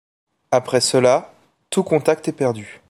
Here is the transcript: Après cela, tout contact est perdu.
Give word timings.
Après 0.49 0.81
cela, 0.81 1.31
tout 1.69 1.83
contact 1.83 2.27
est 2.27 2.31
perdu. 2.31 2.79